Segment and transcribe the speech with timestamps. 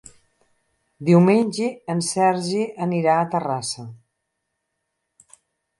[1.09, 3.87] Diumenge en Sergi anirà a Terrassa.